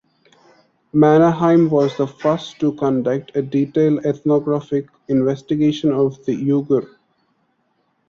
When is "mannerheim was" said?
0.93-1.95